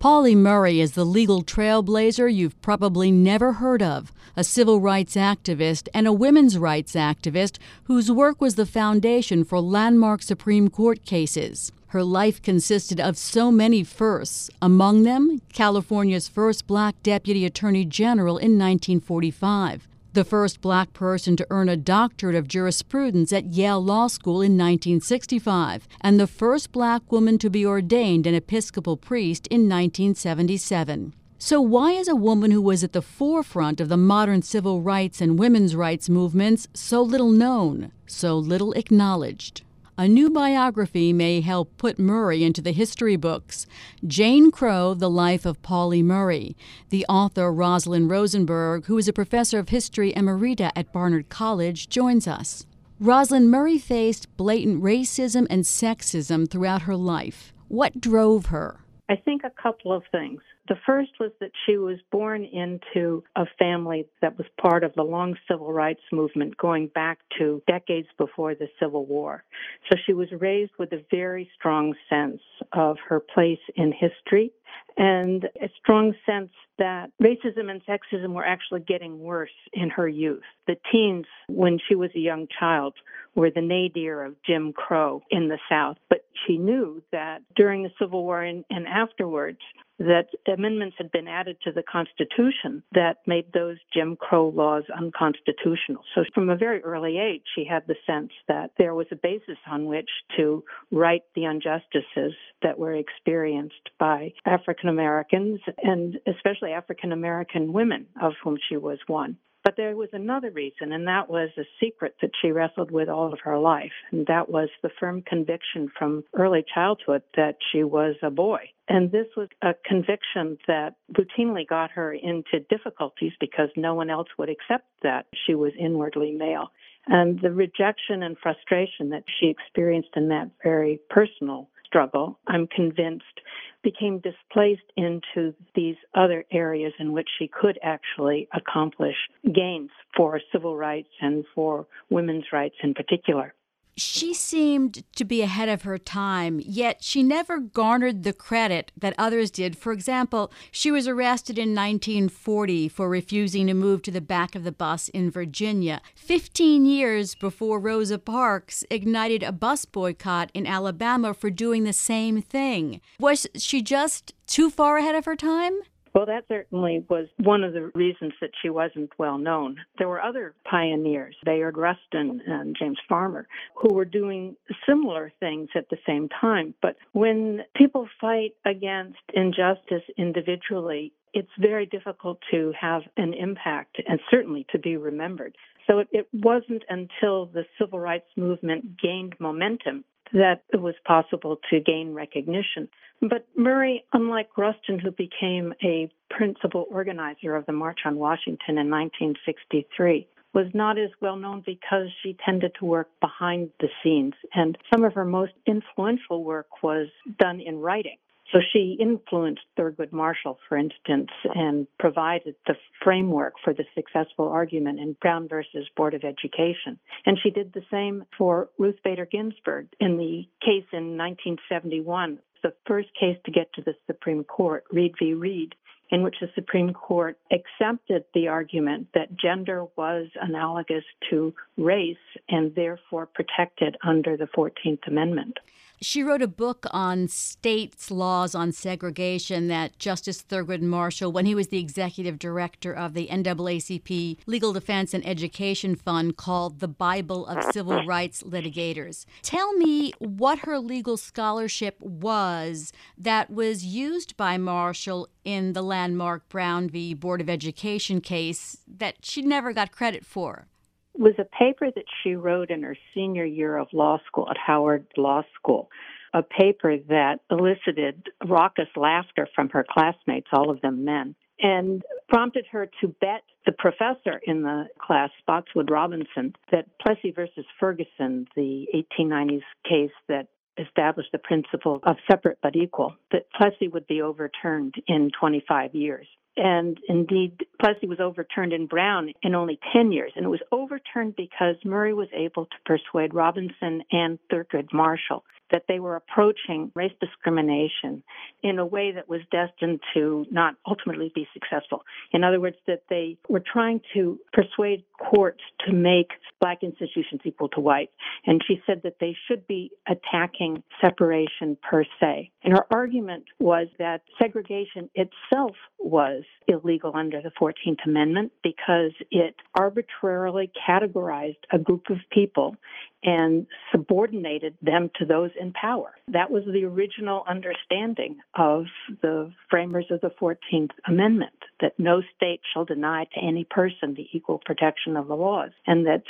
Pauli 0.00 0.34
Murray 0.34 0.80
is 0.80 0.92
the 0.92 1.04
legal 1.04 1.42
trailblazer 1.42 2.34
you've 2.34 2.58
probably 2.62 3.10
never 3.10 3.52
heard 3.52 3.82
of, 3.82 4.10
a 4.34 4.42
civil 4.42 4.80
rights 4.80 5.14
activist 5.14 5.88
and 5.92 6.06
a 6.06 6.12
women's 6.12 6.56
rights 6.56 6.94
activist 6.94 7.58
whose 7.84 8.10
work 8.10 8.40
was 8.40 8.54
the 8.54 8.64
foundation 8.64 9.44
for 9.44 9.60
landmark 9.60 10.22
Supreme 10.22 10.70
Court 10.70 11.04
cases. 11.04 11.70
Her 11.88 12.02
life 12.02 12.40
consisted 12.40 12.98
of 12.98 13.18
so 13.18 13.50
many 13.50 13.84
firsts, 13.84 14.48
among 14.62 15.02
them, 15.02 15.42
California's 15.52 16.28
first 16.28 16.66
black 16.66 16.94
deputy 17.02 17.44
attorney 17.44 17.84
general 17.84 18.38
in 18.38 18.58
1945 18.58 19.86
the 20.12 20.24
first 20.24 20.60
black 20.60 20.92
person 20.92 21.36
to 21.36 21.46
earn 21.50 21.68
a 21.68 21.76
doctorate 21.76 22.34
of 22.34 22.48
jurisprudence 22.48 23.32
at 23.32 23.52
Yale 23.52 23.82
Law 23.82 24.08
School 24.08 24.42
in 24.42 24.58
1965, 24.58 25.86
and 26.00 26.18
the 26.18 26.26
first 26.26 26.72
black 26.72 27.12
woman 27.12 27.38
to 27.38 27.48
be 27.48 27.64
ordained 27.64 28.26
an 28.26 28.34
Episcopal 28.34 28.96
priest 28.96 29.46
in 29.46 29.68
1977. 29.68 31.14
So, 31.38 31.60
why 31.60 31.92
is 31.92 32.08
a 32.08 32.16
woman 32.16 32.50
who 32.50 32.60
was 32.60 32.84
at 32.84 32.92
the 32.92 33.00
forefront 33.00 33.80
of 33.80 33.88
the 33.88 33.96
modern 33.96 34.42
civil 34.42 34.82
rights 34.82 35.20
and 35.20 35.38
women's 35.38 35.74
rights 35.74 36.08
movements 36.08 36.68
so 36.74 37.00
little 37.02 37.30
known, 37.30 37.92
so 38.06 38.36
little 38.36 38.72
acknowledged? 38.72 39.62
A 40.00 40.08
new 40.08 40.30
biography 40.30 41.12
may 41.12 41.42
help 41.42 41.76
put 41.76 41.98
Murray 41.98 42.42
into 42.42 42.62
the 42.62 42.72
history 42.72 43.16
books. 43.16 43.66
Jane 44.06 44.50
Crow, 44.50 44.94
The 44.94 45.10
Life 45.10 45.44
of 45.44 45.60
Pauli 45.60 46.02
Murray. 46.02 46.56
The 46.88 47.04
author, 47.06 47.52
Rosalind 47.52 48.08
Rosenberg, 48.08 48.86
who 48.86 48.96
is 48.96 49.08
a 49.08 49.12
professor 49.12 49.58
of 49.58 49.68
history 49.68 50.14
emerita 50.14 50.72
at 50.74 50.90
Barnard 50.90 51.28
College, 51.28 51.90
joins 51.90 52.26
us. 52.26 52.64
Rosalind 52.98 53.50
Murray 53.50 53.76
faced 53.76 54.34
blatant 54.38 54.82
racism 54.82 55.46
and 55.50 55.64
sexism 55.64 56.50
throughout 56.50 56.80
her 56.88 56.96
life. 56.96 57.52
What 57.68 58.00
drove 58.00 58.46
her? 58.46 58.80
I 59.10 59.16
think 59.16 59.42
a 59.44 59.50
couple 59.62 59.92
of 59.92 60.02
things. 60.10 60.40
The 60.70 60.78
first 60.86 61.10
was 61.18 61.32
that 61.40 61.50
she 61.66 61.78
was 61.78 61.98
born 62.12 62.44
into 62.44 63.24
a 63.34 63.44
family 63.58 64.06
that 64.22 64.38
was 64.38 64.46
part 64.56 64.84
of 64.84 64.94
the 64.94 65.02
long 65.02 65.34
civil 65.50 65.72
rights 65.72 66.00
movement 66.12 66.56
going 66.58 66.86
back 66.86 67.18
to 67.38 67.60
decades 67.66 68.06
before 68.16 68.54
the 68.54 68.68
Civil 68.78 69.04
War. 69.04 69.42
So 69.90 69.98
she 70.06 70.12
was 70.12 70.28
raised 70.30 70.70
with 70.78 70.92
a 70.92 71.04
very 71.10 71.50
strong 71.58 71.94
sense 72.08 72.40
of 72.72 72.98
her 73.08 73.18
place 73.18 73.58
in 73.74 73.92
history 73.92 74.52
and 74.96 75.44
a 75.60 75.68
strong 75.80 76.14
sense 76.24 76.50
that 76.78 77.10
racism 77.20 77.68
and 77.68 77.82
sexism 77.84 78.32
were 78.32 78.44
actually 78.44 78.80
getting 78.80 79.18
worse 79.18 79.50
in 79.72 79.90
her 79.90 80.08
youth. 80.08 80.42
The 80.66 80.76
teens, 80.92 81.26
when 81.48 81.78
she 81.88 81.94
was 81.94 82.10
a 82.14 82.20
young 82.20 82.46
child, 82.58 82.94
were 83.34 83.50
the 83.50 83.60
nadir 83.60 84.22
of 84.22 84.36
Jim 84.46 84.72
Crow 84.72 85.22
in 85.30 85.48
the 85.48 85.58
South, 85.68 85.96
but 86.08 86.24
she 86.46 86.58
knew 86.58 87.02
that 87.12 87.42
during 87.56 87.82
the 87.82 87.90
Civil 87.98 88.24
War 88.24 88.42
and, 88.42 88.64
and 88.70 88.86
afterwards, 88.86 89.58
that 90.00 90.28
amendments 90.52 90.96
had 90.98 91.12
been 91.12 91.28
added 91.28 91.58
to 91.62 91.72
the 91.72 91.82
Constitution 91.82 92.82
that 92.92 93.18
made 93.26 93.52
those 93.52 93.76
Jim 93.92 94.16
Crow 94.16 94.48
laws 94.48 94.84
unconstitutional. 94.96 96.02
So 96.14 96.24
from 96.34 96.48
a 96.48 96.56
very 96.56 96.82
early 96.82 97.18
age, 97.18 97.42
she 97.54 97.64
had 97.64 97.86
the 97.86 97.96
sense 98.06 98.32
that 98.48 98.70
there 98.78 98.94
was 98.94 99.06
a 99.12 99.16
basis 99.16 99.58
on 99.70 99.84
which 99.84 100.08
to 100.36 100.64
right 100.90 101.22
the 101.34 101.44
injustices 101.44 102.32
that 102.62 102.78
were 102.78 102.94
experienced 102.94 103.90
by 103.98 104.32
African 104.46 104.88
Americans 104.88 105.60
and 105.82 106.18
especially 106.26 106.72
African 106.72 107.12
American 107.12 107.72
women, 107.72 108.06
of 108.20 108.32
whom 108.42 108.58
she 108.68 108.76
was 108.78 108.98
one. 109.06 109.36
But 109.62 109.76
there 109.76 109.94
was 109.94 110.08
another 110.12 110.50
reason, 110.50 110.92
and 110.92 111.06
that 111.06 111.28
was 111.28 111.50
a 111.58 111.64
secret 111.78 112.14
that 112.22 112.30
she 112.40 112.50
wrestled 112.50 112.90
with 112.90 113.08
all 113.10 113.32
of 113.32 113.40
her 113.40 113.58
life. 113.58 113.92
And 114.10 114.26
that 114.26 114.48
was 114.48 114.70
the 114.82 114.90
firm 114.98 115.22
conviction 115.22 115.90
from 115.98 116.24
early 116.34 116.64
childhood 116.74 117.22
that 117.36 117.56
she 117.70 117.84
was 117.84 118.16
a 118.22 118.30
boy. 118.30 118.70
And 118.90 119.12
this 119.12 119.28
was 119.36 119.48
a 119.62 119.72
conviction 119.84 120.58
that 120.66 120.96
routinely 121.12 121.64
got 121.64 121.92
her 121.92 122.12
into 122.12 122.58
difficulties 122.68 123.32
because 123.38 123.68
no 123.76 123.94
one 123.94 124.10
else 124.10 124.26
would 124.36 124.48
accept 124.48 124.84
that 125.04 125.26
she 125.46 125.54
was 125.54 125.72
inwardly 125.78 126.32
male. 126.32 126.72
And 127.06 127.40
the 127.40 127.52
rejection 127.52 128.24
and 128.24 128.36
frustration 128.42 129.10
that 129.10 129.22
she 129.38 129.46
experienced 129.46 130.10
in 130.16 130.28
that 130.30 130.50
very 130.64 130.98
personal 131.08 131.70
struggle, 131.86 132.40
I'm 132.48 132.66
convinced, 132.66 133.40
became 133.84 134.18
displaced 134.18 134.90
into 134.96 135.54
these 135.76 135.96
other 136.16 136.44
areas 136.50 136.92
in 136.98 137.12
which 137.12 137.28
she 137.38 137.46
could 137.48 137.78
actually 137.84 138.48
accomplish 138.52 139.16
gains 139.54 139.90
for 140.16 140.40
civil 140.50 140.76
rights 140.76 141.10
and 141.20 141.44
for 141.54 141.86
women's 142.10 142.46
rights 142.52 142.76
in 142.82 142.94
particular 142.94 143.54
she 144.00 144.32
seemed 144.32 145.04
to 145.16 145.24
be 145.24 145.42
ahead 145.42 145.68
of 145.68 145.82
her 145.82 145.98
time, 145.98 146.60
yet 146.64 147.02
she 147.02 147.22
never 147.22 147.58
garnered 147.58 148.22
the 148.22 148.32
credit 148.32 148.92
that 148.96 149.14
others 149.18 149.50
did. 149.50 149.76
For 149.76 149.92
example, 149.92 150.52
she 150.70 150.90
was 150.90 151.06
arrested 151.06 151.58
in 151.58 151.74
1940 151.74 152.88
for 152.88 153.08
refusing 153.08 153.66
to 153.66 153.74
move 153.74 154.02
to 154.02 154.10
the 154.10 154.20
back 154.20 154.54
of 154.54 154.64
the 154.64 154.72
bus 154.72 155.08
in 155.10 155.30
Virginia, 155.30 156.00
15 156.14 156.86
years 156.86 157.34
before 157.34 157.78
Rosa 157.78 158.18
Parks 158.18 158.84
ignited 158.90 159.42
a 159.42 159.52
bus 159.52 159.84
boycott 159.84 160.50
in 160.54 160.66
Alabama 160.66 161.34
for 161.34 161.50
doing 161.50 161.84
the 161.84 161.92
same 161.92 162.40
thing. 162.40 163.00
Was 163.18 163.46
she 163.56 163.82
just 163.82 164.32
too 164.46 164.70
far 164.70 164.98
ahead 164.98 165.14
of 165.14 165.26
her 165.26 165.36
time? 165.36 165.78
Well, 166.12 166.26
that 166.26 166.44
certainly 166.48 167.04
was 167.08 167.28
one 167.38 167.62
of 167.62 167.72
the 167.72 167.90
reasons 167.94 168.32
that 168.40 168.50
she 168.60 168.68
wasn't 168.68 169.10
well 169.18 169.38
known. 169.38 169.76
There 169.98 170.08
were 170.08 170.20
other 170.20 170.54
pioneers, 170.68 171.36
Bayard 171.44 171.76
Rustin 171.76 172.42
and 172.46 172.76
James 172.76 172.98
Farmer, 173.08 173.46
who 173.76 173.94
were 173.94 174.04
doing 174.04 174.56
similar 174.88 175.32
things 175.38 175.68
at 175.76 175.88
the 175.88 175.98
same 176.06 176.28
time. 176.28 176.74
But 176.82 176.96
when 177.12 177.62
people 177.76 178.08
fight 178.20 178.54
against 178.64 179.18
injustice 179.32 180.02
individually, 180.18 181.12
it's 181.32 181.50
very 181.58 181.86
difficult 181.86 182.38
to 182.50 182.72
have 182.78 183.02
an 183.16 183.32
impact 183.34 184.02
and 184.08 184.18
certainly 184.30 184.66
to 184.70 184.78
be 184.78 184.96
remembered. 184.96 185.56
So 185.90 185.98
it, 185.98 186.08
it 186.12 186.28
wasn't 186.32 186.84
until 186.88 187.46
the 187.46 187.64
civil 187.78 187.98
rights 187.98 188.28
movement 188.36 189.00
gained 189.00 189.34
momentum 189.40 190.04
that 190.32 190.62
it 190.72 190.80
was 190.80 190.94
possible 191.04 191.58
to 191.70 191.80
gain 191.80 192.14
recognition. 192.14 192.88
But 193.20 193.46
Murray, 193.56 194.04
unlike 194.12 194.56
Rustin, 194.56 195.00
who 195.00 195.10
became 195.10 195.74
a 195.82 196.08
principal 196.30 196.86
organizer 196.90 197.56
of 197.56 197.66
the 197.66 197.72
March 197.72 198.00
on 198.04 198.16
Washington 198.16 198.78
in 198.78 198.88
1963, 198.88 200.28
was 200.54 200.66
not 200.74 200.98
as 200.98 201.10
well 201.20 201.36
known 201.36 201.62
because 201.66 202.06
she 202.22 202.36
tended 202.44 202.72
to 202.78 202.84
work 202.84 203.08
behind 203.20 203.70
the 203.80 203.88
scenes. 204.02 204.34
And 204.54 204.78
some 204.92 205.04
of 205.04 205.14
her 205.14 205.24
most 205.24 205.52
influential 205.66 206.44
work 206.44 206.82
was 206.82 207.08
done 207.38 207.60
in 207.60 207.78
writing. 207.78 208.16
So 208.52 208.58
she 208.72 208.96
influenced 208.98 209.62
Thurgood 209.78 210.12
Marshall, 210.12 210.58
for 210.68 210.76
instance, 210.76 211.30
and 211.54 211.86
provided 211.98 212.56
the 212.66 212.74
framework 213.02 213.54
for 213.62 213.72
the 213.72 213.84
successful 213.94 214.48
argument 214.48 214.98
in 214.98 215.16
Brown 215.20 215.46
versus 215.46 215.88
Board 215.96 216.14
of 216.14 216.24
Education. 216.24 216.98
And 217.26 217.38
she 217.40 217.50
did 217.50 217.72
the 217.72 217.84
same 217.90 218.24
for 218.36 218.68
Ruth 218.76 218.98
Bader 219.04 219.26
Ginsburg 219.26 219.86
in 220.00 220.16
the 220.16 220.48
case 220.60 220.86
in 220.92 221.16
1971, 221.16 222.40
the 222.62 222.74
first 222.86 223.08
case 223.18 223.38
to 223.44 223.52
get 223.52 223.72
to 223.74 223.82
the 223.82 223.94
Supreme 224.06 224.42
Court, 224.42 224.84
Reed 224.90 225.14
v. 225.18 225.34
Reed, 225.34 225.76
in 226.10 226.22
which 226.22 226.36
the 226.40 226.50
Supreme 226.56 226.92
Court 226.92 227.38
accepted 227.52 228.24
the 228.34 228.48
argument 228.48 229.08
that 229.14 229.36
gender 229.36 229.84
was 229.96 230.26
analogous 230.40 231.04
to 231.30 231.54
race 231.76 232.16
and 232.48 232.74
therefore 232.74 233.26
protected 233.26 233.96
under 234.02 234.36
the 234.36 234.46
14th 234.46 235.06
Amendment. 235.06 235.58
She 236.02 236.22
wrote 236.22 236.40
a 236.40 236.48
book 236.48 236.86
on 236.92 237.28
states' 237.28 238.10
laws 238.10 238.54
on 238.54 238.72
segregation 238.72 239.68
that 239.68 239.98
Justice 239.98 240.42
Thurgood 240.42 240.80
Marshall, 240.80 241.30
when 241.30 241.44
he 241.44 241.54
was 241.54 241.68
the 241.68 241.78
executive 241.78 242.38
director 242.38 242.90
of 242.90 243.12
the 243.12 243.26
NAACP 243.26 244.38
Legal 244.46 244.72
Defense 244.72 245.12
and 245.12 245.26
Education 245.26 245.94
Fund, 245.94 246.38
called 246.38 246.80
the 246.80 246.88
Bible 246.88 247.46
of 247.46 247.70
Civil 247.74 248.06
Rights 248.06 248.42
Litigators. 248.42 249.26
Tell 249.42 249.74
me 249.74 250.14
what 250.18 250.60
her 250.60 250.78
legal 250.78 251.18
scholarship 251.18 252.00
was 252.00 252.94
that 253.18 253.50
was 253.50 253.84
used 253.84 254.38
by 254.38 254.56
Marshall 254.56 255.28
in 255.44 255.74
the 255.74 255.82
landmark 255.82 256.48
Brown 256.48 256.88
v. 256.88 257.12
Board 257.12 257.42
of 257.42 257.50
Education 257.50 258.22
case 258.22 258.78
that 258.88 259.16
she 259.20 259.42
never 259.42 259.74
got 259.74 259.92
credit 259.92 260.24
for 260.24 260.66
was 261.14 261.34
a 261.38 261.44
paper 261.44 261.90
that 261.94 262.04
she 262.22 262.34
wrote 262.34 262.70
in 262.70 262.82
her 262.82 262.96
senior 263.14 263.44
year 263.44 263.76
of 263.76 263.88
law 263.92 264.18
school 264.26 264.48
at 264.50 264.56
Howard 264.56 265.06
Law 265.16 265.42
School. 265.56 265.88
A 266.32 266.42
paper 266.42 266.96
that 267.08 267.40
elicited 267.50 268.28
raucous 268.46 268.88
laughter 268.96 269.48
from 269.54 269.68
her 269.70 269.84
classmates, 269.88 270.46
all 270.52 270.70
of 270.70 270.80
them 270.80 271.04
men, 271.04 271.34
and 271.60 272.02
prompted 272.28 272.66
her 272.70 272.88
to 273.00 273.08
bet 273.20 273.42
the 273.66 273.72
professor 273.72 274.40
in 274.44 274.62
the 274.62 274.84
class, 274.98 275.30
Spotswood 275.40 275.90
Robinson, 275.90 276.54
that 276.70 276.86
Plessy 277.00 277.32
versus 277.32 277.64
Ferguson, 277.78 278.46
the 278.54 278.86
1890s 278.94 279.62
case 279.88 280.12
that 280.28 280.46
established 280.78 281.32
the 281.32 281.38
principle 281.38 282.00
of 282.04 282.16
separate 282.30 282.58
but 282.62 282.76
equal, 282.76 283.14
that 283.32 283.50
Plessy 283.52 283.88
would 283.88 284.06
be 284.06 284.22
overturned 284.22 284.94
in 285.06 285.30
25 285.38 285.94
years. 285.94 286.26
And 286.62 286.98
indeed, 287.08 287.66
Plessy 287.80 288.06
was 288.06 288.20
overturned 288.20 288.74
in 288.74 288.86
Brown 288.86 289.32
in 289.42 289.54
only 289.54 289.78
10 289.94 290.12
years. 290.12 290.30
And 290.36 290.44
it 290.44 290.48
was 290.50 290.60
overturned 290.70 291.34
because 291.34 291.76
Murray 291.86 292.12
was 292.12 292.28
able 292.34 292.66
to 292.66 292.76
persuade 292.84 293.32
Robinson 293.32 294.02
and 294.12 294.38
Thurgood 294.52 294.92
Marshall 294.92 295.42
that 295.70 295.84
they 295.88 296.00
were 296.00 296.16
approaching 296.16 296.90
race 296.94 297.12
discrimination 297.20 298.22
in 298.62 298.78
a 298.78 298.86
way 298.86 299.12
that 299.12 299.28
was 299.28 299.40
destined 299.50 300.00
to 300.14 300.46
not 300.50 300.74
ultimately 300.86 301.30
be 301.34 301.46
successful. 301.52 302.02
In 302.32 302.44
other 302.44 302.60
words, 302.60 302.76
that 302.86 303.02
they 303.08 303.36
were 303.48 303.62
trying 303.72 304.00
to 304.14 304.38
persuade 304.52 305.04
courts 305.18 305.60
to 305.86 305.92
make 305.92 306.28
black 306.60 306.82
institutions 306.82 307.40
equal 307.44 307.68
to 307.70 307.80
white. 307.80 308.10
And 308.46 308.60
she 308.66 308.80
said 308.86 309.00
that 309.04 309.16
they 309.20 309.36
should 309.48 309.66
be 309.66 309.90
attacking 310.08 310.82
separation 311.00 311.76
per 311.88 312.04
se. 312.20 312.50
And 312.62 312.74
her 312.74 312.86
argument 312.90 313.44
was 313.58 313.88
that 313.98 314.22
segregation 314.38 315.08
itself 315.14 315.76
was 315.98 316.42
illegal 316.68 317.12
under 317.14 317.40
the 317.40 317.50
14th 317.60 318.04
Amendment 318.06 318.52
because 318.62 319.12
it 319.30 319.54
arbitrarily 319.74 320.70
categorized 320.88 321.56
a 321.72 321.78
group 321.78 322.10
of 322.10 322.18
people 322.30 322.76
and 323.22 323.66
subordinated 323.92 324.76
them 324.82 325.10
to 325.18 325.26
those 325.26 325.50
in 325.60 325.72
power. 325.72 326.14
That 326.28 326.50
was 326.50 326.64
the 326.64 326.84
original 326.84 327.44
understanding 327.48 328.38
of 328.54 328.86
the 329.22 329.52
framers 329.68 330.06
of 330.10 330.20
the 330.20 330.30
14th 330.40 330.90
Amendment 331.06 331.52
that 331.80 331.98
no 331.98 332.22
state 332.36 332.60
shall 332.72 332.84
deny 332.84 333.24
to 333.34 333.40
any 333.40 333.64
person 333.64 334.14
the 334.14 334.26
equal 334.32 334.60
protection 334.64 335.16
of 335.16 335.28
the 335.28 335.34
laws, 335.34 335.70
and 335.86 336.06
that 336.06 336.22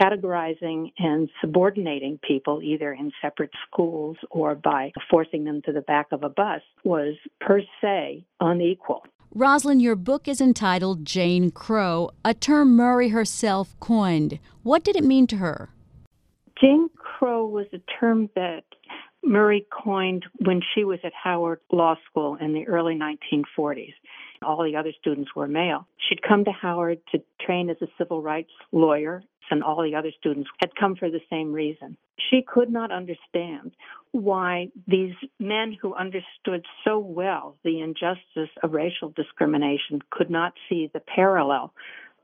categorizing 0.00 0.92
and 0.98 1.28
subordinating 1.40 2.18
people 2.26 2.60
either 2.62 2.92
in 2.92 3.10
separate 3.22 3.50
schools 3.66 4.16
or 4.30 4.54
by 4.54 4.92
forcing 5.10 5.44
them 5.44 5.62
to 5.62 5.72
the 5.72 5.80
back 5.82 6.08
of 6.12 6.22
a 6.22 6.28
bus 6.28 6.62
was 6.84 7.14
per 7.40 7.60
se 7.80 8.24
unequal. 8.40 9.02
Rosalind, 9.36 9.82
your 9.82 9.96
book 9.96 10.28
is 10.28 10.40
entitled 10.40 11.04
Jane 11.04 11.50
Crow, 11.50 12.10
a 12.24 12.34
term 12.34 12.76
Murray 12.76 13.08
herself 13.08 13.74
coined. 13.80 14.38
What 14.62 14.84
did 14.84 14.94
it 14.94 15.02
mean 15.02 15.26
to 15.26 15.38
her? 15.38 15.73
Jane 16.60 16.88
Crow 16.96 17.46
was 17.46 17.66
a 17.72 17.80
term 17.98 18.30
that 18.36 18.64
Murray 19.24 19.66
coined 19.70 20.24
when 20.44 20.60
she 20.74 20.84
was 20.84 20.98
at 21.02 21.12
Howard 21.14 21.60
Law 21.72 21.96
School 22.08 22.36
in 22.40 22.52
the 22.52 22.66
early 22.68 22.94
1940s. 22.94 23.94
All 24.42 24.62
the 24.62 24.76
other 24.76 24.92
students 25.00 25.34
were 25.34 25.48
male. 25.48 25.88
She'd 26.08 26.22
come 26.22 26.44
to 26.44 26.52
Howard 26.52 27.00
to 27.12 27.22
train 27.40 27.70
as 27.70 27.78
a 27.80 27.88
civil 27.98 28.22
rights 28.22 28.52
lawyer, 28.72 29.22
and 29.50 29.64
all 29.64 29.82
the 29.82 29.94
other 29.94 30.12
students 30.18 30.48
had 30.60 30.76
come 30.76 30.94
for 30.94 31.10
the 31.10 31.20
same 31.30 31.52
reason. 31.52 31.96
She 32.30 32.42
could 32.42 32.70
not 32.70 32.92
understand 32.92 33.72
why 34.12 34.68
these 34.86 35.14
men 35.40 35.76
who 35.80 35.94
understood 35.94 36.64
so 36.84 36.98
well 36.98 37.56
the 37.64 37.80
injustice 37.80 38.50
of 38.62 38.72
racial 38.72 39.10
discrimination 39.10 40.00
could 40.10 40.30
not 40.30 40.52
see 40.68 40.90
the 40.92 41.00
parallel 41.00 41.72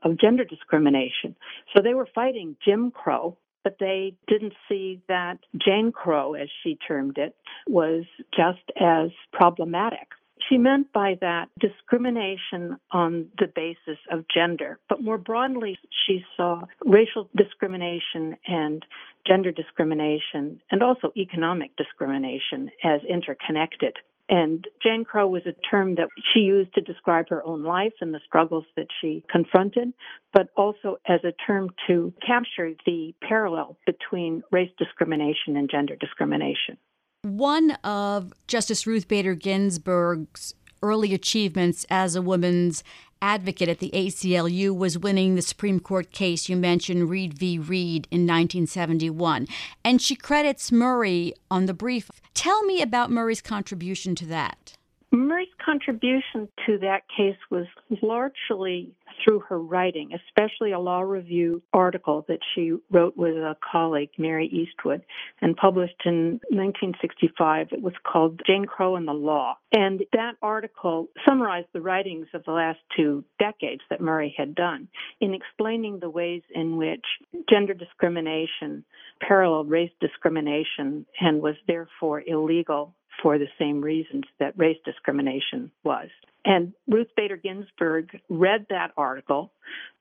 of 0.03 0.19
gender 0.19 0.45
discrimination. 0.45 1.35
So 1.75 1.81
they 1.81 1.93
were 1.93 2.07
fighting 2.13 2.55
Jim 2.63 2.91
Crow, 2.91 3.37
but 3.63 3.77
they 3.79 4.15
didn't 4.27 4.53
see 4.67 5.01
that 5.07 5.39
Jane 5.57 5.91
Crow, 5.91 6.33
as 6.33 6.49
she 6.63 6.77
termed 6.87 7.17
it, 7.17 7.35
was 7.67 8.05
just 8.35 8.59
as 8.79 9.09
problematic. 9.31 10.07
She 10.49 10.57
meant 10.57 10.91
by 10.91 11.17
that 11.21 11.49
discrimination 11.59 12.77
on 12.91 13.27
the 13.37 13.47
basis 13.47 13.99
of 14.11 14.25
gender, 14.33 14.79
but 14.89 15.03
more 15.03 15.17
broadly, 15.17 15.77
she 16.05 16.25
saw 16.35 16.61
racial 16.83 17.29
discrimination 17.35 18.37
and 18.47 18.83
gender 19.27 19.51
discrimination 19.51 20.59
and 20.71 20.81
also 20.81 21.11
economic 21.15 21.75
discrimination 21.75 22.71
as 22.83 23.01
interconnected. 23.07 23.95
And 24.31 24.65
Jane 24.81 25.03
Crow 25.03 25.27
was 25.27 25.41
a 25.45 25.51
term 25.69 25.95
that 25.95 26.07
she 26.33 26.39
used 26.39 26.73
to 26.75 26.81
describe 26.81 27.27
her 27.29 27.45
own 27.45 27.63
life 27.63 27.91
and 27.99 28.13
the 28.13 28.21
struggles 28.25 28.63
that 28.77 28.87
she 29.01 29.25
confronted, 29.29 29.91
but 30.31 30.47
also 30.55 30.99
as 31.05 31.19
a 31.25 31.33
term 31.45 31.69
to 31.87 32.13
capture 32.25 32.71
the 32.85 33.13
parallel 33.21 33.77
between 33.85 34.41
race 34.49 34.71
discrimination 34.79 35.57
and 35.57 35.69
gender 35.69 35.97
discrimination. 35.97 36.77
One 37.23 37.71
of 37.83 38.33
Justice 38.47 38.87
Ruth 38.87 39.09
Bader 39.09 39.35
Ginsburg's 39.35 40.55
early 40.81 41.13
achievements 41.13 41.85
as 41.89 42.15
a 42.15 42.21
woman's 42.21 42.83
advocate 43.21 43.69
at 43.69 43.79
the 43.79 43.91
ACLU 43.93 44.75
was 44.75 44.97
winning 44.97 45.35
the 45.35 45.41
Supreme 45.41 45.79
Court 45.79 46.11
case 46.11 46.49
you 46.49 46.57
mentioned, 46.57 47.09
Reed 47.09 47.33
v. 47.33 47.59
Reed, 47.59 48.07
in 48.09 48.21
1971. 48.21 49.47
And 49.83 50.01
she 50.01 50.15
credits 50.15 50.71
Murray 50.71 51.33
on 51.49 51.67
the 51.67 51.73
brief. 51.73 52.09
Tell 52.33 52.63
me 52.63 52.81
about 52.81 53.11
Murray's 53.11 53.41
contribution 53.41 54.15
to 54.15 54.25
that. 54.27 54.73
Murray's 55.11 55.49
contribution 55.63 56.47
to 56.65 56.77
that 56.79 57.03
case 57.15 57.37
was 57.49 57.65
largely 58.01 58.91
through 59.23 59.41
her 59.41 59.59
writing, 59.59 60.11
especially 60.13 60.71
a 60.71 60.79
law 60.79 61.01
review 61.01 61.61
article 61.73 62.25
that 62.27 62.39
she 62.53 62.73
wrote 62.89 63.15
with 63.17 63.35
a 63.35 63.55
colleague, 63.71 64.09
Mary 64.17 64.47
Eastwood, 64.47 65.03
and 65.41 65.55
published 65.55 66.01
in 66.05 66.39
1965. 66.49 67.67
It 67.71 67.81
was 67.81 67.93
called 68.03 68.41
Jane 68.45 68.65
Crow 68.65 68.95
and 68.95 69.07
the 69.07 69.13
Law. 69.13 69.57
And 69.71 70.03
that 70.13 70.33
article 70.41 71.07
summarized 71.27 71.67
the 71.73 71.81
writings 71.81 72.27
of 72.33 72.43
the 72.45 72.51
last 72.51 72.79
two 72.95 73.23
decades 73.39 73.81
that 73.89 74.01
Murray 74.01 74.33
had 74.37 74.55
done 74.55 74.87
in 75.19 75.33
explaining 75.33 75.99
the 75.99 76.09
ways 76.09 76.41
in 76.53 76.77
which 76.77 77.05
gender 77.49 77.73
discrimination 77.73 78.83
paralleled 79.21 79.69
race 79.69 79.91
discrimination 79.99 81.05
and 81.19 81.41
was 81.41 81.55
therefore 81.67 82.23
illegal 82.25 82.93
for 83.21 83.37
the 83.37 83.47
same 83.59 83.81
reasons 83.81 84.23
that 84.39 84.57
race 84.57 84.77
discrimination 84.85 85.71
was. 85.83 86.09
And 86.43 86.73
Ruth 86.87 87.09
Bader 87.15 87.37
Ginsburg 87.37 88.19
read 88.29 88.65
that 88.69 88.91
article 88.97 89.51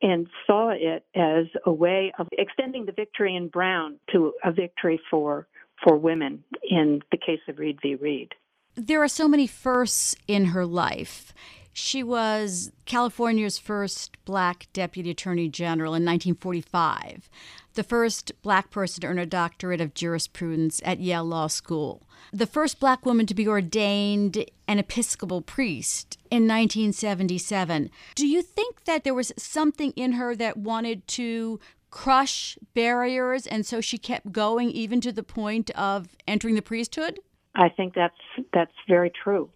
and 0.00 0.26
saw 0.46 0.70
it 0.70 1.04
as 1.14 1.46
a 1.66 1.72
way 1.72 2.12
of 2.18 2.28
extending 2.32 2.86
the 2.86 2.92
victory 2.92 3.36
in 3.36 3.48
Brown 3.48 3.98
to 4.12 4.32
a 4.44 4.52
victory 4.52 5.00
for 5.10 5.46
for 5.82 5.96
women 5.96 6.44
in 6.68 7.00
the 7.10 7.16
case 7.16 7.40
of 7.48 7.58
Reed 7.58 7.78
v. 7.80 7.94
Reed. 7.94 8.34
There 8.74 9.02
are 9.02 9.08
so 9.08 9.26
many 9.26 9.46
firsts 9.46 10.14
in 10.28 10.46
her 10.46 10.66
life. 10.66 11.32
She 11.72 12.02
was 12.02 12.72
California's 12.84 13.58
first 13.58 14.16
black 14.24 14.66
deputy 14.72 15.10
attorney 15.10 15.48
general 15.48 15.94
in 15.94 16.04
1945, 16.04 17.30
the 17.74 17.82
first 17.84 18.32
black 18.42 18.70
person 18.70 19.02
to 19.02 19.06
earn 19.06 19.18
a 19.18 19.26
doctorate 19.26 19.80
of 19.80 19.94
jurisprudence 19.94 20.80
at 20.84 21.00
Yale 21.00 21.24
Law 21.24 21.46
School, 21.46 22.02
the 22.32 22.46
first 22.46 22.80
black 22.80 23.06
woman 23.06 23.26
to 23.26 23.34
be 23.34 23.46
ordained 23.46 24.44
an 24.66 24.78
Episcopal 24.78 25.42
priest 25.42 26.18
in 26.30 26.48
1977. 26.48 27.90
Do 28.14 28.26
you 28.26 28.42
think 28.42 28.84
that 28.84 29.04
there 29.04 29.14
was 29.14 29.32
something 29.36 29.92
in 29.92 30.12
her 30.12 30.34
that 30.36 30.56
wanted 30.56 31.06
to 31.08 31.60
crush 31.90 32.56
barriers 32.74 33.46
and 33.46 33.66
so 33.66 33.80
she 33.80 33.98
kept 33.98 34.30
going 34.32 34.70
even 34.70 35.00
to 35.00 35.12
the 35.12 35.22
point 35.22 35.70
of 35.70 36.08
entering 36.26 36.54
the 36.54 36.62
priesthood? 36.62 37.18
I 37.54 37.68
think 37.68 37.94
that's 37.94 38.14
that's 38.52 38.74
very 38.88 39.10
true. 39.10 39.50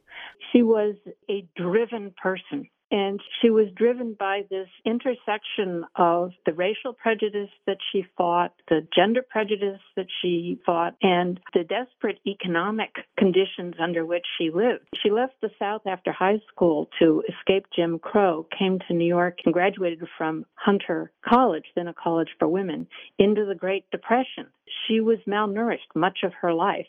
She 0.54 0.62
was 0.62 0.94
a 1.28 1.46
driven 1.56 2.12
person. 2.20 2.68
And 2.90 3.18
she 3.40 3.50
was 3.50 3.66
driven 3.74 4.14
by 4.16 4.42
this 4.50 4.68
intersection 4.84 5.84
of 5.96 6.30
the 6.46 6.52
racial 6.52 6.92
prejudice 6.92 7.48
that 7.66 7.78
she 7.90 8.04
fought, 8.16 8.52
the 8.68 8.86
gender 8.94 9.22
prejudice 9.28 9.80
that 9.96 10.06
she 10.20 10.60
fought, 10.64 10.94
and 11.02 11.40
the 11.54 11.64
desperate 11.64 12.20
economic 12.24 12.90
conditions 13.18 13.74
under 13.80 14.06
which 14.06 14.24
she 14.38 14.50
lived. 14.50 14.86
She 15.02 15.10
left 15.10 15.32
the 15.40 15.50
South 15.58 15.82
after 15.86 16.12
high 16.12 16.40
school 16.52 16.88
to 17.00 17.24
escape 17.28 17.66
Jim 17.74 17.98
Crow, 17.98 18.46
came 18.56 18.78
to 18.86 18.94
New 18.94 19.08
York, 19.08 19.38
and 19.44 19.52
graduated 19.52 20.06
from 20.16 20.44
Hunter 20.54 21.10
College, 21.26 21.64
then 21.74 21.88
a 21.88 21.94
college 21.94 22.30
for 22.38 22.46
women, 22.46 22.86
into 23.18 23.44
the 23.44 23.56
Great 23.56 23.90
Depression. 23.90 24.46
She 24.86 25.00
was 25.00 25.18
malnourished 25.26 25.94
much 25.96 26.18
of 26.22 26.32
her 26.40 26.52
life. 26.54 26.86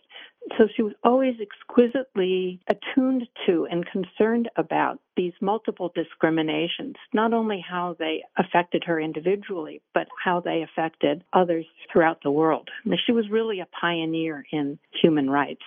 So 0.58 0.68
she 0.76 0.84
was 0.84 0.94
always 1.04 1.36
exquisitely 1.42 2.60
attuned 2.68 3.28
to 3.46 3.68
and 3.70 3.86
concerned 3.86 4.50
about 4.56 5.00
these 5.18 5.34
multiple 5.42 5.92
discriminations, 5.96 6.96
not 7.14 7.34
only 7.34 7.64
how 7.68 7.96
they 7.98 8.24
affected 8.38 8.84
her 8.86 9.00
individually, 9.00 9.82
but 9.94 10.08
how 10.24 10.40
they 10.40 10.62
affected 10.62 11.24
others 11.34 11.66
throughout 11.92 12.22
the 12.24 12.32
world. 12.32 12.70
she 13.06 13.12
was 13.12 13.30
really 13.30 13.60
a 13.60 13.68
pioneer 13.80 14.46
in 14.52 14.78
human 15.02 15.30
rights. 15.30 15.64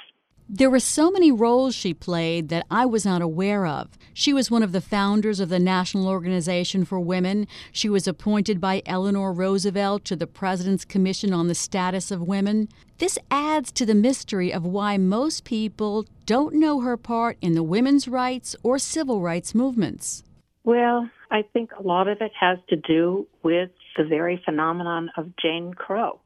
There 0.50 0.70
were 0.70 0.80
so 0.80 1.10
many 1.10 1.30
roles 1.30 1.74
she 1.74 1.92
played 1.92 2.48
that 2.48 2.64
I 2.70 2.86
was 2.86 3.04
not 3.04 3.20
aware 3.20 3.66
of. 3.66 3.90
She 4.14 4.32
was 4.32 4.50
one 4.50 4.62
of 4.62 4.72
the 4.72 4.80
founders 4.80 5.40
of 5.40 5.50
the 5.50 5.58
National 5.58 6.08
Organization 6.08 6.86
for 6.86 6.98
Women. 6.98 7.46
She 7.70 7.90
was 7.90 8.08
appointed 8.08 8.58
by 8.58 8.80
Eleanor 8.86 9.30
Roosevelt 9.30 10.06
to 10.06 10.16
the 10.16 10.26
President's 10.26 10.86
Commission 10.86 11.34
on 11.34 11.48
the 11.48 11.54
Status 11.54 12.10
of 12.10 12.22
Women. 12.22 12.70
This 12.96 13.18
adds 13.30 13.70
to 13.72 13.84
the 13.84 13.94
mystery 13.94 14.50
of 14.50 14.64
why 14.64 14.96
most 14.96 15.44
people 15.44 16.06
don't 16.24 16.54
know 16.54 16.80
her 16.80 16.96
part 16.96 17.36
in 17.42 17.52
the 17.52 17.62
women's 17.62 18.08
rights 18.08 18.56
or 18.62 18.78
civil 18.78 19.20
rights 19.20 19.54
movements. 19.54 20.24
Well, 20.64 21.10
I 21.30 21.42
think 21.42 21.72
a 21.78 21.82
lot 21.82 22.08
of 22.08 22.22
it 22.22 22.32
has 22.40 22.58
to 22.70 22.76
do 22.76 23.26
with 23.42 23.68
the 23.98 24.04
very 24.04 24.40
phenomenon 24.46 25.10
of 25.18 25.36
Jane 25.36 25.74
Crow 25.74 26.20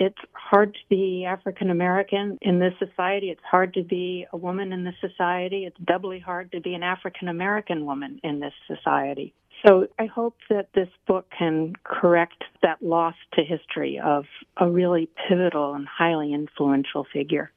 it's 0.00 0.18
hard 0.32 0.72
to 0.72 0.80
be 0.88 1.26
African 1.26 1.68
American 1.68 2.38
in 2.40 2.58
this 2.58 2.72
society. 2.78 3.28
It's 3.28 3.42
hard 3.48 3.74
to 3.74 3.82
be 3.82 4.26
a 4.32 4.36
woman 4.36 4.72
in 4.72 4.82
this 4.82 4.94
society. 4.98 5.66
It's 5.66 5.76
doubly 5.84 6.18
hard 6.18 6.50
to 6.52 6.60
be 6.60 6.72
an 6.72 6.82
African 6.82 7.28
American 7.28 7.84
woman 7.84 8.18
in 8.24 8.40
this 8.40 8.54
society. 8.66 9.34
So 9.64 9.88
I 9.98 10.06
hope 10.06 10.38
that 10.48 10.68
this 10.74 10.88
book 11.06 11.26
can 11.38 11.74
correct 11.84 12.44
that 12.62 12.82
loss 12.82 13.14
to 13.34 13.44
history 13.44 14.00
of 14.02 14.24
a 14.56 14.70
really 14.70 15.10
pivotal 15.28 15.74
and 15.74 15.86
highly 15.86 16.32
influential 16.32 17.06
figure. 17.12 17.52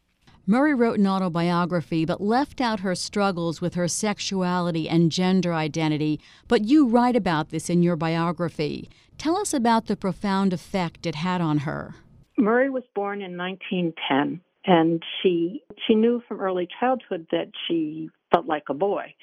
Murray 0.45 0.73
wrote 0.73 0.99
an 0.99 1.07
autobiography 1.07 2.03
but 2.03 2.19
left 2.19 2.59
out 2.59 2.81
her 2.81 2.93
struggles 2.93 3.61
with 3.61 3.75
her 3.75 3.87
sexuality 3.87 4.89
and 4.89 5.13
gender 5.13 5.53
identity. 5.53 6.19
But 6.49 6.65
you 6.65 6.89
write 6.89 7.15
about 7.15 7.51
this 7.51 7.69
in 7.69 7.81
your 7.81 7.95
biography. 7.95 8.89
Tell 9.17 9.37
us 9.37 9.53
about 9.53 9.85
the 9.85 9.95
profound 9.95 10.51
effect 10.51 11.05
it 11.05 11.15
had 11.15 11.39
on 11.39 11.59
her. 11.59 11.95
Murray 12.37 12.69
was 12.69 12.83
born 12.95 13.21
in 13.21 13.37
1910 13.37 14.41
and 14.65 15.03
she 15.21 15.61
she 15.85 15.95
knew 15.95 16.21
from 16.27 16.39
early 16.39 16.67
childhood 16.79 17.27
that 17.31 17.51
she 17.67 18.09
felt 18.31 18.45
like 18.45 18.63
a 18.69 18.73
boy. 18.73 19.13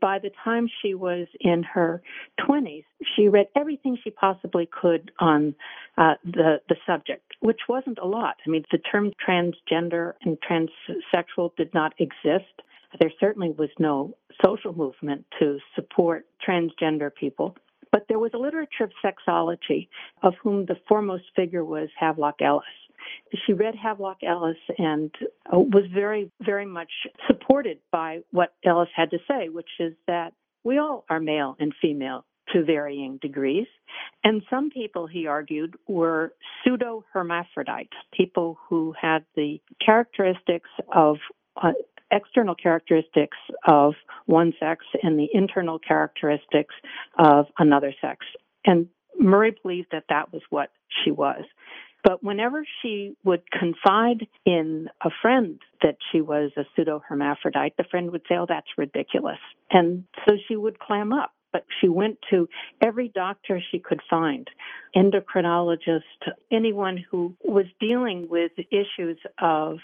By 0.00 0.18
the 0.18 0.30
time 0.44 0.68
she 0.82 0.94
was 0.94 1.26
in 1.40 1.62
her 1.62 2.02
20s, 2.40 2.84
she 3.16 3.28
read 3.28 3.46
everything 3.56 3.96
she 4.02 4.10
possibly 4.10 4.68
could 4.70 5.10
on 5.18 5.54
uh, 5.96 6.14
the 6.24 6.60
the 6.68 6.76
subject, 6.86 7.32
which 7.40 7.60
wasn't 7.68 7.98
a 7.98 8.06
lot. 8.06 8.36
I 8.46 8.50
mean, 8.50 8.64
the 8.70 8.78
term 8.78 9.12
transgender 9.26 10.14
and 10.22 10.36
transsexual 10.40 11.54
did 11.56 11.72
not 11.74 11.94
exist. 11.98 12.52
There 13.00 13.12
certainly 13.20 13.50
was 13.50 13.70
no 13.78 14.14
social 14.44 14.74
movement 14.74 15.24
to 15.38 15.58
support 15.74 16.26
transgender 16.46 17.14
people. 17.14 17.56
But 17.92 18.06
there 18.08 18.18
was 18.18 18.32
a 18.34 18.38
literature 18.38 18.84
of 18.84 18.90
sexology, 19.04 19.88
of 20.22 20.34
whom 20.42 20.66
the 20.66 20.76
foremost 20.88 21.24
figure 21.36 21.64
was 21.64 21.88
Havelock 21.98 22.40
Ellis. 22.40 22.64
She 23.46 23.52
read 23.52 23.74
Havelock 23.74 24.18
Ellis 24.22 24.56
and 24.78 25.14
uh, 25.52 25.58
was 25.58 25.84
very, 25.92 26.30
very 26.40 26.66
much 26.66 26.90
supported 27.26 27.78
by 27.90 28.20
what 28.30 28.54
Ellis 28.64 28.88
had 28.96 29.10
to 29.10 29.18
say, 29.28 29.48
which 29.48 29.68
is 29.78 29.92
that 30.06 30.32
we 30.64 30.78
all 30.78 31.04
are 31.10 31.20
male 31.20 31.56
and 31.60 31.74
female 31.82 32.24
to 32.52 32.64
varying 32.64 33.18
degrees. 33.20 33.66
And 34.24 34.42
some 34.48 34.70
people, 34.70 35.06
he 35.06 35.26
argued, 35.26 35.76
were 35.88 36.32
pseudo 36.62 37.04
hermaphrodites, 37.12 37.96
people 38.12 38.58
who 38.68 38.94
had 39.00 39.24
the 39.36 39.60
characteristics 39.84 40.68
of 40.94 41.16
uh, 41.60 41.72
external 42.12 42.54
characteristics 42.54 43.38
of 43.66 43.94
one 44.26 44.52
sex 44.60 44.84
and 45.02 45.18
the 45.18 45.28
internal 45.32 45.78
characteristics 45.78 46.74
of 47.18 47.46
another 47.58 47.92
sex. 48.00 48.24
And 48.64 48.88
Murray 49.18 49.56
believed 49.62 49.88
that 49.92 50.04
that 50.08 50.32
was 50.32 50.42
what 50.50 50.70
she 51.04 51.10
was. 51.10 51.42
But 52.04 52.22
whenever 52.22 52.64
she 52.80 53.16
would 53.24 53.42
confide 53.50 54.26
in 54.44 54.88
a 55.04 55.10
friend 55.22 55.60
that 55.82 55.96
she 56.10 56.20
was 56.20 56.50
a 56.56 56.64
pseudo 56.74 57.00
hermaphrodite, 57.06 57.74
the 57.78 57.84
friend 57.84 58.10
would 58.10 58.22
say, 58.28 58.34
Oh, 58.36 58.46
that's 58.48 58.66
ridiculous. 58.76 59.38
And 59.70 60.04
so 60.26 60.34
she 60.48 60.56
would 60.56 60.80
clam 60.80 61.12
up 61.12 61.32
but 61.52 61.64
she 61.80 61.88
went 61.88 62.18
to 62.30 62.48
every 62.80 63.08
doctor 63.08 63.60
she 63.70 63.78
could 63.78 64.00
find 64.08 64.48
endocrinologist, 64.94 66.02
anyone 66.50 67.02
who 67.10 67.34
was 67.44 67.64
dealing 67.80 68.28
with 68.28 68.52
issues 68.70 69.18
of 69.38 69.78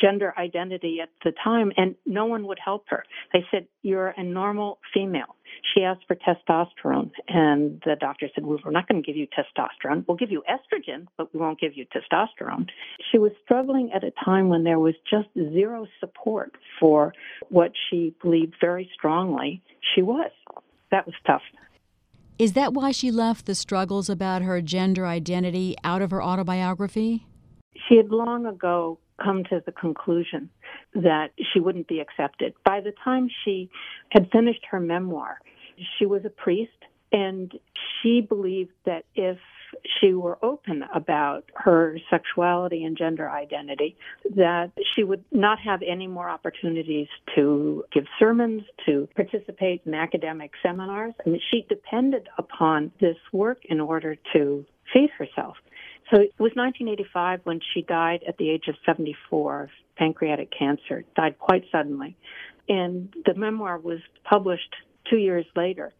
gender 0.00 0.32
identity 0.38 0.98
at 1.02 1.10
the 1.24 1.32
time, 1.44 1.72
and 1.76 1.94
no 2.06 2.26
one 2.26 2.46
would 2.46 2.58
help 2.62 2.84
her. 2.88 3.04
They 3.32 3.44
said, 3.50 3.66
You're 3.82 4.14
a 4.16 4.22
normal 4.22 4.78
female. 4.94 5.36
She 5.74 5.82
asked 5.82 6.04
for 6.06 6.16
testosterone, 6.16 7.10
and 7.26 7.82
the 7.84 7.96
doctor 8.00 8.28
said, 8.34 8.46
well, 8.46 8.58
We're 8.64 8.70
not 8.70 8.88
going 8.88 9.02
to 9.02 9.06
give 9.06 9.16
you 9.16 9.26
testosterone. 9.26 10.04
We'll 10.08 10.16
give 10.16 10.30
you 10.30 10.42
estrogen, 10.48 11.06
but 11.18 11.32
we 11.34 11.40
won't 11.40 11.60
give 11.60 11.76
you 11.76 11.84
testosterone. 11.86 12.68
She 13.12 13.18
was 13.18 13.32
struggling 13.44 13.90
at 13.94 14.04
a 14.04 14.12
time 14.24 14.48
when 14.48 14.64
there 14.64 14.78
was 14.78 14.94
just 15.10 15.28
zero 15.34 15.86
support 16.00 16.56
for 16.80 17.12
what 17.50 17.72
she 17.90 18.14
believed 18.22 18.54
very 18.60 18.90
strongly 18.94 19.62
she 19.94 20.02
was 20.02 20.30
that 20.90 21.06
was 21.06 21.14
tough. 21.26 21.42
Is 22.38 22.52
that 22.52 22.72
why 22.72 22.92
she 22.92 23.10
left 23.10 23.46
the 23.46 23.54
struggles 23.54 24.08
about 24.08 24.42
her 24.42 24.60
gender 24.60 25.06
identity 25.06 25.76
out 25.82 26.02
of 26.02 26.10
her 26.12 26.22
autobiography? 26.22 27.26
She 27.88 27.96
had 27.96 28.10
long 28.10 28.46
ago 28.46 28.98
come 29.22 29.42
to 29.44 29.60
the 29.66 29.72
conclusion 29.72 30.48
that 30.94 31.30
she 31.52 31.58
wouldn't 31.58 31.88
be 31.88 31.98
accepted. 31.98 32.54
By 32.64 32.80
the 32.80 32.92
time 33.04 33.28
she 33.44 33.70
had 34.10 34.30
finished 34.30 34.64
her 34.70 34.78
memoir, 34.78 35.40
she 35.98 36.06
was 36.06 36.24
a 36.24 36.30
priest 36.30 36.70
and 37.10 37.52
she 38.00 38.20
believed 38.20 38.72
that 38.84 39.04
if 39.14 39.38
she 40.00 40.12
were 40.12 40.38
open 40.42 40.84
about 40.94 41.44
her 41.54 41.98
sexuality 42.10 42.84
and 42.84 42.96
gender 42.96 43.28
identity, 43.28 43.96
that 44.36 44.70
she 44.94 45.04
would 45.04 45.24
not 45.32 45.58
have 45.60 45.80
any 45.82 46.06
more 46.06 46.28
opportunities 46.28 47.08
to 47.34 47.84
give 47.92 48.04
sermons, 48.18 48.62
to 48.86 49.08
participate 49.14 49.82
in 49.86 49.94
academic 49.94 50.52
seminars. 50.62 51.14
I 51.24 51.30
mean, 51.30 51.40
she 51.50 51.66
depended 51.68 52.28
upon 52.38 52.92
this 53.00 53.16
work 53.32 53.58
in 53.64 53.80
order 53.80 54.16
to 54.34 54.64
feed 54.92 55.10
herself. 55.18 55.56
So 56.10 56.20
it 56.20 56.32
was 56.38 56.52
1985 56.54 57.40
when 57.44 57.60
she 57.74 57.82
died 57.82 58.20
at 58.26 58.38
the 58.38 58.48
age 58.48 58.68
of 58.68 58.76
74 58.86 59.64
of 59.64 59.70
pancreatic 59.96 60.50
cancer, 60.56 61.04
died 61.16 61.38
quite 61.38 61.64
suddenly. 61.70 62.16
And 62.68 63.12
the 63.26 63.34
memoir 63.34 63.78
was 63.78 63.98
published 64.24 64.74
two 65.10 65.16
years 65.16 65.46
later 65.56 65.92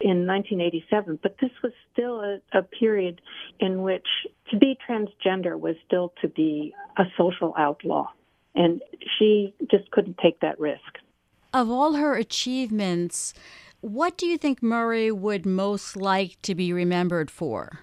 in 0.00 0.26
1987. 0.26 1.18
But 1.22 1.36
this 1.40 1.50
was 1.62 1.72
still 1.92 2.20
a, 2.20 2.38
a 2.52 2.62
period 2.62 3.20
in 3.60 3.82
which 3.82 4.06
to 4.50 4.58
be 4.58 4.78
transgender 4.88 5.58
was 5.58 5.76
still 5.86 6.12
to 6.22 6.28
be 6.28 6.74
a 6.96 7.04
social 7.16 7.54
outlaw. 7.58 8.08
And 8.54 8.82
she 9.18 9.54
just 9.70 9.90
couldn't 9.90 10.18
take 10.18 10.40
that 10.40 10.58
risk. 10.58 10.80
Of 11.52 11.70
all 11.70 11.94
her 11.94 12.16
achievements, 12.16 13.34
what 13.80 14.16
do 14.16 14.26
you 14.26 14.38
think 14.38 14.62
Murray 14.62 15.10
would 15.10 15.46
most 15.46 15.96
like 15.96 16.40
to 16.42 16.54
be 16.54 16.72
remembered 16.72 17.30
for? 17.30 17.80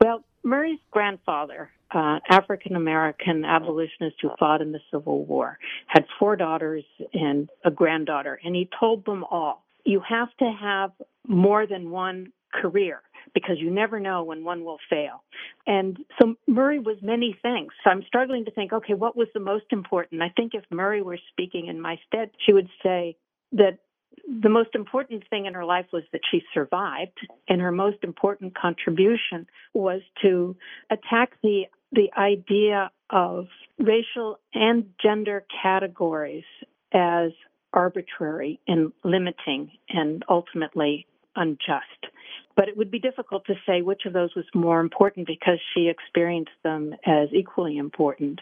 Well, 0.00 0.24
Murray's 0.42 0.78
grandfather, 0.90 1.70
uh, 1.90 2.20
African 2.28 2.76
American 2.76 3.44
abolitionist 3.44 4.16
who 4.22 4.30
fought 4.38 4.62
in 4.62 4.72
the 4.72 4.80
Civil 4.90 5.24
War, 5.24 5.58
had 5.86 6.04
four 6.18 6.36
daughters 6.36 6.84
and 7.12 7.48
a 7.64 7.70
granddaughter, 7.70 8.40
and 8.44 8.54
he 8.54 8.68
told 8.78 9.04
them 9.04 9.24
all 9.24 9.64
you 9.84 10.00
have 10.08 10.28
to 10.38 10.52
have 10.60 10.92
more 11.26 11.66
than 11.66 11.90
one 11.90 12.32
career 12.52 13.02
because 13.34 13.56
you 13.58 13.70
never 13.70 14.00
know 14.00 14.24
when 14.24 14.44
one 14.44 14.64
will 14.64 14.78
fail. 14.88 15.22
And 15.66 15.98
so 16.20 16.34
Murray 16.48 16.78
was 16.78 16.96
many 17.02 17.36
things. 17.42 17.72
So 17.84 17.90
I'm 17.90 18.02
struggling 18.06 18.44
to 18.46 18.50
think, 18.50 18.72
okay, 18.72 18.94
what 18.94 19.16
was 19.16 19.28
the 19.34 19.40
most 19.40 19.66
important? 19.70 20.22
I 20.22 20.30
think 20.36 20.52
if 20.54 20.64
Murray 20.70 21.02
were 21.02 21.18
speaking 21.30 21.66
in 21.66 21.80
my 21.80 21.98
stead, 22.06 22.30
she 22.44 22.52
would 22.52 22.68
say 22.82 23.16
that 23.52 23.78
the 24.42 24.48
most 24.48 24.70
important 24.74 25.24
thing 25.30 25.46
in 25.46 25.54
her 25.54 25.64
life 25.64 25.86
was 25.92 26.02
that 26.12 26.20
she 26.30 26.42
survived, 26.52 27.18
and 27.48 27.60
her 27.60 27.72
most 27.72 27.98
important 28.02 28.56
contribution 28.58 29.46
was 29.74 30.02
to 30.22 30.56
attack 30.90 31.32
the 31.42 31.64
the 31.92 32.10
idea 32.16 32.90
of 33.10 33.46
racial 33.78 34.38
and 34.54 34.90
gender 35.02 35.44
categories 35.62 36.44
as 36.92 37.32
arbitrary 37.72 38.60
and 38.66 38.92
limiting 39.04 39.70
and 39.88 40.24
ultimately 40.28 41.06
unjust. 41.36 42.06
But 42.56 42.68
it 42.68 42.76
would 42.76 42.90
be 42.90 42.98
difficult 42.98 43.46
to 43.46 43.54
say 43.66 43.80
which 43.80 44.02
of 44.06 44.12
those 44.12 44.34
was 44.34 44.44
more 44.54 44.80
important 44.80 45.26
because 45.26 45.58
she 45.72 45.88
experienced 45.88 46.50
them 46.62 46.94
as 47.06 47.28
equally 47.32 47.78
important. 47.78 48.40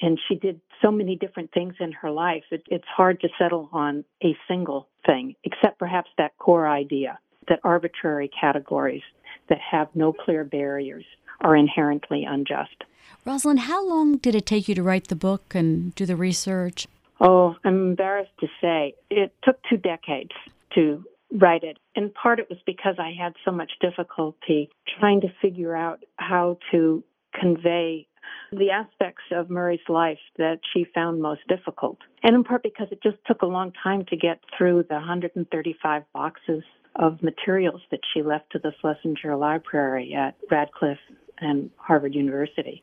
And 0.00 0.18
she 0.28 0.34
did 0.34 0.60
so 0.82 0.90
many 0.90 1.14
different 1.14 1.52
things 1.52 1.74
in 1.78 1.92
her 1.92 2.10
life. 2.10 2.42
It, 2.50 2.62
it's 2.68 2.86
hard 2.96 3.20
to 3.20 3.28
settle 3.38 3.68
on 3.72 4.04
a 4.24 4.36
single 4.48 4.88
thing, 5.06 5.36
except 5.44 5.78
perhaps 5.78 6.10
that 6.18 6.36
core 6.38 6.66
idea 6.66 7.18
that 7.48 7.60
arbitrary 7.62 8.30
categories 8.40 9.02
that 9.48 9.58
have 9.58 9.88
no 9.94 10.12
clear 10.12 10.44
barriers 10.44 11.04
are 11.40 11.56
inherently 11.56 12.24
unjust. 12.24 12.84
Rosalind, 13.24 13.60
how 13.60 13.86
long 13.86 14.16
did 14.16 14.34
it 14.34 14.46
take 14.46 14.68
you 14.68 14.74
to 14.74 14.82
write 14.82 15.08
the 15.08 15.16
book 15.16 15.54
and 15.54 15.94
do 15.94 16.06
the 16.06 16.16
research? 16.16 16.86
Oh, 17.20 17.54
I'm 17.64 17.90
embarrassed 17.90 18.32
to 18.40 18.46
say 18.60 18.94
it 19.10 19.34
took 19.42 19.56
two 19.68 19.76
decades 19.76 20.30
to 20.74 21.04
write 21.32 21.62
it. 21.62 21.78
In 21.94 22.10
part, 22.10 22.40
it 22.40 22.48
was 22.48 22.58
because 22.66 22.96
I 22.98 23.12
had 23.18 23.34
so 23.44 23.50
much 23.50 23.72
difficulty 23.80 24.70
trying 24.98 25.20
to 25.20 25.28
figure 25.42 25.76
out 25.76 26.02
how 26.16 26.58
to 26.72 27.04
convey 27.38 28.06
the 28.52 28.70
aspects 28.70 29.22
of 29.32 29.50
Murray's 29.50 29.80
life 29.88 30.18
that 30.38 30.60
she 30.72 30.86
found 30.94 31.22
most 31.22 31.40
difficult. 31.48 31.98
And 32.22 32.34
in 32.34 32.44
part 32.44 32.62
because 32.62 32.88
it 32.90 33.02
just 33.02 33.18
took 33.26 33.42
a 33.42 33.46
long 33.46 33.72
time 33.82 34.04
to 34.06 34.16
get 34.16 34.40
through 34.56 34.84
the 34.88 34.94
135 34.94 36.02
boxes 36.12 36.62
of 36.96 37.22
materials 37.22 37.80
that 37.90 38.00
she 38.12 38.22
left 38.22 38.50
to 38.52 38.58
the 38.58 38.72
Schlesinger 38.80 39.36
Library 39.36 40.14
at 40.14 40.36
Radcliffe 40.50 40.98
and 41.38 41.70
Harvard 41.76 42.14
University. 42.14 42.82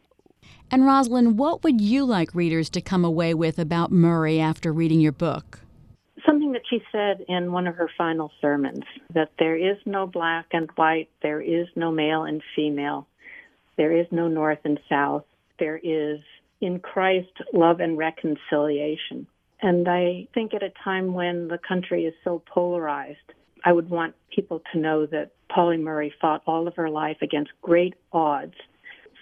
And 0.70 0.86
Rosalind, 0.86 1.38
what 1.38 1.64
would 1.64 1.80
you 1.80 2.04
like 2.06 2.36
readers 2.36 2.70
to 2.72 2.82
come 2.82 3.06
away 3.06 3.34
with 3.34 3.58
about 3.58 3.92
Murray 3.92 4.40
after 4.40 4.74
reading 4.74 5.00
your 5.00 5.14
book? 5.14 5.60
Something 6.26 6.52
that 6.52 6.64
she 6.70 6.82
said 6.92 7.24
in 7.30 7.54
one 7.54 7.68
of 7.68 7.76
her 7.76 7.90
final 7.98 8.32
sermons 8.42 8.84
that 9.14 9.32
there 9.40 9.56
is 9.56 9.78
no 9.86 10.06
black 10.06 10.48
and 10.52 10.70
white, 10.76 11.10
there 11.22 11.42
is 11.42 11.68
no 11.76 11.92
male 11.92 12.24
and 12.24 12.42
female, 12.56 13.08
there 13.78 13.94
is 13.96 14.08
no 14.12 14.28
north 14.28 14.60
and 14.66 14.80
south, 14.90 15.24
there 15.58 15.80
is 15.82 16.20
in 16.60 16.80
Christ 16.80 17.32
love 17.54 17.80
and 17.80 17.98
reconciliation. 17.98 19.28
And 19.62 19.88
I 19.88 20.28
think 20.34 20.54
at 20.54 20.64
a 20.64 20.72
time 20.84 21.14
when 21.14 21.48
the 21.48 21.60
country 21.60 22.06
is 22.06 22.14
so 22.24 22.44
polarized, 22.46 23.18
I 23.64 23.72
would 23.72 23.90
want 23.90 24.16
people 24.34 24.62
to 24.74 24.80
know 24.80 25.06
that 25.08 25.32
Pauli 25.50 25.78
Murray 25.78 26.14
fought 26.22 26.44
all 26.46 26.68
of 26.68 26.76
her 26.76 26.90
life 26.90 27.18
against 27.22 27.52
great 27.62 27.96
odds 28.12 28.54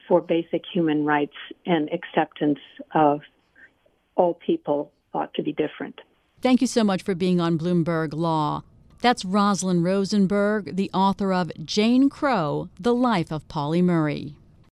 for 0.08 0.22
basic 0.22 0.64
human 0.72 1.06
rights 1.06 1.36
and 1.66 1.90
acceptance 1.92 2.60
of 2.94 3.22
all 4.16 4.34
people 4.36 4.92
ought 5.14 5.34
to 5.34 5.44
be 5.44 5.52
different. 5.52 6.00
Thank 6.42 6.62
you 6.62 6.68
so 6.68 6.84
much 6.84 7.04
for 7.04 7.16
being 7.16 7.40
on 7.42 7.58
Bloomberg 7.58 8.14
Law. 8.14 8.64
That's 9.02 9.26
Rosalind 9.26 9.84
Rosenberg, 9.84 10.76
the 10.76 10.90
author 10.94 11.34
of 11.34 11.52
Jane 11.64 12.10
Crow 12.10 12.70
The 12.80 12.94
Life 12.94 13.32
of 13.32 13.48
Pauli 13.48 13.82
Murray. 13.82 14.36